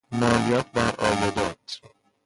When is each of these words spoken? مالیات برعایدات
مالیات 0.11 0.71
برعایدات 0.71 1.79